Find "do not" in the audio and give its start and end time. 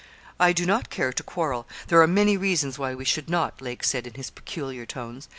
0.53-0.89